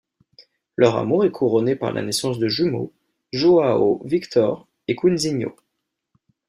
Leur 0.77 0.95
amour 0.97 1.25
est 1.25 1.29
couronné 1.31 1.75
par 1.75 1.93
la 1.93 2.01
naissance 2.01 2.39
de 2.39 2.47
jumeaux, 2.47 2.91
Joao 3.33 4.01
Victor 4.03 4.67
et 4.87 4.95
Quinzinho. 4.95 5.55